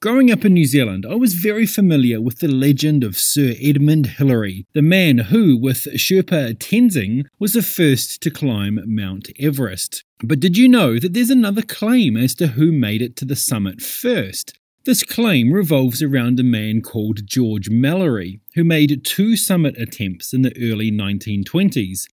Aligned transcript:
Growing 0.00 0.30
up 0.30 0.44
in 0.44 0.54
New 0.54 0.64
Zealand, 0.64 1.04
I 1.04 1.16
was 1.16 1.34
very 1.34 1.66
familiar 1.66 2.20
with 2.20 2.38
the 2.38 2.46
legend 2.46 3.02
of 3.02 3.18
Sir 3.18 3.54
Edmund 3.60 4.06
Hillary, 4.06 4.64
the 4.72 4.80
man 4.80 5.18
who, 5.18 5.56
with 5.56 5.88
Sherpa 5.96 6.54
Tenzing, 6.54 7.26
was 7.40 7.54
the 7.54 7.62
first 7.62 8.20
to 8.22 8.30
climb 8.30 8.78
Mount 8.86 9.28
Everest. 9.40 10.04
But 10.22 10.38
did 10.38 10.56
you 10.56 10.68
know 10.68 11.00
that 11.00 11.14
there's 11.14 11.30
another 11.30 11.62
claim 11.62 12.16
as 12.16 12.36
to 12.36 12.48
who 12.48 12.70
made 12.70 13.02
it 13.02 13.16
to 13.16 13.24
the 13.24 13.34
summit 13.34 13.82
first? 13.82 14.56
This 14.84 15.02
claim 15.02 15.52
revolves 15.52 16.00
around 16.00 16.38
a 16.38 16.44
man 16.44 16.80
called 16.80 17.26
George 17.26 17.68
Mallory, 17.68 18.38
who 18.54 18.62
made 18.62 19.04
two 19.04 19.36
summit 19.36 19.76
attempts 19.76 20.32
in 20.32 20.42
the 20.42 20.54
early 20.62 20.92
1920s. 20.92 22.06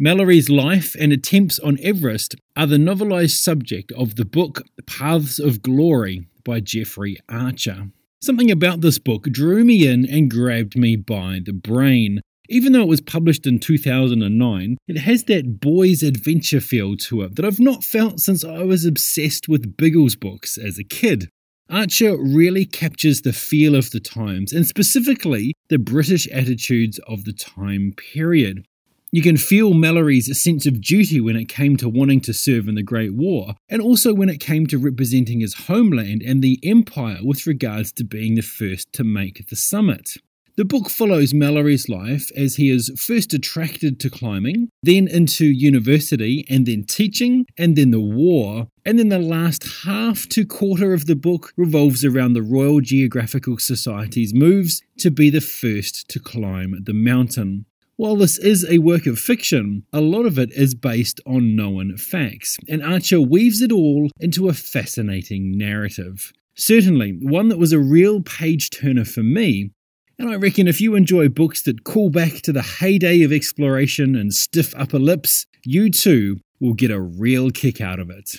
Mallory's 0.00 0.50
life 0.50 0.96
and 0.98 1.12
attempts 1.12 1.60
on 1.60 1.78
Everest 1.80 2.34
are 2.56 2.66
the 2.66 2.76
novelised 2.76 3.40
subject 3.40 3.92
of 3.92 4.16
the 4.16 4.24
book 4.24 4.62
Paths 4.84 5.38
of 5.38 5.62
Glory 5.62 6.26
by 6.44 6.60
Jeffrey 6.60 7.18
Archer. 7.28 7.90
Something 8.22 8.50
about 8.50 8.80
this 8.82 8.98
book 8.98 9.24
drew 9.24 9.64
me 9.64 9.86
in 9.86 10.04
and 10.04 10.30
grabbed 10.30 10.76
me 10.76 10.96
by 10.96 11.40
the 11.44 11.52
brain. 11.52 12.20
Even 12.48 12.72
though 12.72 12.82
it 12.82 12.88
was 12.88 13.00
published 13.00 13.46
in 13.46 13.60
2009, 13.60 14.76
it 14.88 14.98
has 14.98 15.24
that 15.24 15.60
boy's 15.60 16.02
adventure 16.02 16.60
feel 16.60 16.96
to 16.96 17.22
it 17.22 17.36
that 17.36 17.44
I've 17.44 17.60
not 17.60 17.84
felt 17.84 18.20
since 18.20 18.44
I 18.44 18.62
was 18.64 18.84
obsessed 18.84 19.48
with 19.48 19.76
Biggles 19.76 20.16
books 20.16 20.58
as 20.58 20.78
a 20.78 20.84
kid. 20.84 21.28
Archer 21.70 22.20
really 22.20 22.64
captures 22.64 23.22
the 23.22 23.32
feel 23.32 23.76
of 23.76 23.92
the 23.92 24.00
times, 24.00 24.52
and 24.52 24.66
specifically 24.66 25.54
the 25.68 25.78
British 25.78 26.26
attitudes 26.28 26.98
of 27.06 27.24
the 27.24 27.32
time 27.32 27.94
period. 28.12 28.66
You 29.12 29.22
can 29.22 29.36
feel 29.36 29.74
Mallory's 29.74 30.40
sense 30.40 30.66
of 30.66 30.80
duty 30.80 31.20
when 31.20 31.34
it 31.34 31.48
came 31.48 31.76
to 31.78 31.88
wanting 31.88 32.20
to 32.20 32.32
serve 32.32 32.68
in 32.68 32.76
the 32.76 32.82
Great 32.84 33.12
War, 33.12 33.56
and 33.68 33.82
also 33.82 34.14
when 34.14 34.28
it 34.28 34.38
came 34.38 34.68
to 34.68 34.78
representing 34.78 35.40
his 35.40 35.66
homeland 35.66 36.22
and 36.22 36.42
the 36.42 36.60
Empire 36.62 37.18
with 37.20 37.44
regards 37.44 37.90
to 37.92 38.04
being 38.04 38.36
the 38.36 38.42
first 38.42 38.92
to 38.92 39.02
make 39.02 39.48
the 39.48 39.56
summit. 39.56 40.14
The 40.56 40.64
book 40.64 40.90
follows 40.90 41.34
Mallory's 41.34 41.88
life 41.88 42.30
as 42.36 42.54
he 42.54 42.70
is 42.70 42.92
first 42.96 43.34
attracted 43.34 43.98
to 43.98 44.10
climbing, 44.10 44.68
then 44.82 45.08
into 45.08 45.46
university, 45.46 46.44
and 46.48 46.66
then 46.66 46.84
teaching, 46.84 47.46
and 47.58 47.74
then 47.74 47.90
the 47.90 47.98
war. 47.98 48.68
And 48.84 48.98
then 48.98 49.08
the 49.08 49.18
last 49.18 49.84
half 49.84 50.28
to 50.28 50.44
quarter 50.44 50.92
of 50.92 51.06
the 51.06 51.16
book 51.16 51.52
revolves 51.56 52.04
around 52.04 52.34
the 52.34 52.42
Royal 52.42 52.80
Geographical 52.80 53.58
Society's 53.58 54.34
moves 54.34 54.82
to 54.98 55.10
be 55.10 55.30
the 55.30 55.40
first 55.40 56.08
to 56.10 56.20
climb 56.20 56.76
the 56.84 56.94
mountain. 56.94 57.66
While 58.00 58.16
this 58.16 58.38
is 58.38 58.64
a 58.64 58.78
work 58.78 59.04
of 59.04 59.18
fiction, 59.18 59.84
a 59.92 60.00
lot 60.00 60.24
of 60.24 60.38
it 60.38 60.50
is 60.54 60.74
based 60.74 61.20
on 61.26 61.54
known 61.54 61.98
facts, 61.98 62.56
and 62.66 62.82
Archer 62.82 63.20
weaves 63.20 63.60
it 63.60 63.70
all 63.70 64.08
into 64.18 64.48
a 64.48 64.54
fascinating 64.54 65.58
narrative. 65.58 66.32
Certainly, 66.54 67.18
one 67.20 67.48
that 67.48 67.58
was 67.58 67.74
a 67.74 67.78
real 67.78 68.22
page 68.22 68.70
turner 68.70 69.04
for 69.04 69.22
me, 69.22 69.72
and 70.18 70.30
I 70.30 70.36
reckon 70.36 70.66
if 70.66 70.80
you 70.80 70.94
enjoy 70.94 71.28
books 71.28 71.60
that 71.64 71.84
call 71.84 72.08
back 72.08 72.40
to 72.44 72.54
the 72.54 72.62
heyday 72.62 73.20
of 73.20 73.34
exploration 73.34 74.16
and 74.16 74.32
stiff 74.32 74.74
upper 74.78 74.98
lips, 74.98 75.44
you 75.66 75.90
too 75.90 76.38
will 76.58 76.72
get 76.72 76.90
a 76.90 77.02
real 77.02 77.50
kick 77.50 77.82
out 77.82 78.00
of 78.00 78.08
it. 78.08 78.36